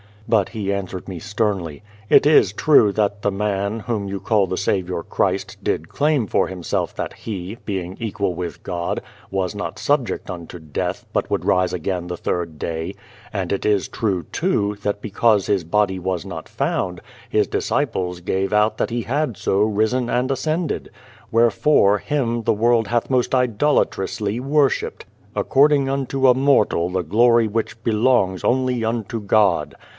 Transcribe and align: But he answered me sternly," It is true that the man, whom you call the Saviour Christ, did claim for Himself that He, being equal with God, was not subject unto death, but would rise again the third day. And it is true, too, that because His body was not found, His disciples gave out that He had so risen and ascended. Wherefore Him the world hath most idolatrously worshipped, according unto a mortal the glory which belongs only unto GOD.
But 0.27 0.49
he 0.49 0.71
answered 0.73 1.07
me 1.09 1.19
sternly," 1.19 1.83
It 2.09 2.25
is 2.25 2.53
true 2.53 2.91
that 2.93 3.21
the 3.21 3.31
man, 3.31 3.81
whom 3.81 4.07
you 4.07 4.19
call 4.21 4.47
the 4.47 4.57
Saviour 4.57 5.03
Christ, 5.03 5.57
did 5.61 5.89
claim 5.89 6.25
for 6.25 6.47
Himself 6.47 6.95
that 6.95 7.13
He, 7.13 7.57
being 7.65 7.97
equal 7.99 8.33
with 8.33 8.63
God, 8.63 9.01
was 9.29 9.53
not 9.53 9.77
subject 9.77 10.31
unto 10.31 10.57
death, 10.57 11.05
but 11.13 11.29
would 11.29 11.43
rise 11.45 11.73
again 11.73 12.07
the 12.07 12.17
third 12.17 12.57
day. 12.57 12.95
And 13.33 13.51
it 13.51 13.63
is 13.65 13.89
true, 13.89 14.23
too, 14.31 14.77
that 14.81 15.01
because 15.03 15.45
His 15.47 15.63
body 15.65 15.99
was 15.99 16.25
not 16.25 16.47
found, 16.49 17.01
His 17.29 17.45
disciples 17.45 18.21
gave 18.21 18.53
out 18.53 18.77
that 18.77 18.89
He 18.89 19.01
had 19.03 19.35
so 19.37 19.61
risen 19.61 20.09
and 20.09 20.31
ascended. 20.31 20.89
Wherefore 21.29 21.99
Him 21.99 22.43
the 22.43 22.53
world 22.53 22.87
hath 22.87 23.09
most 23.11 23.35
idolatrously 23.35 24.39
worshipped, 24.39 25.05
according 25.35 25.89
unto 25.89 26.25
a 26.27 26.33
mortal 26.33 26.89
the 26.89 27.03
glory 27.03 27.47
which 27.47 27.83
belongs 27.83 28.43
only 28.43 28.83
unto 28.83 29.19
GOD. 29.19 29.75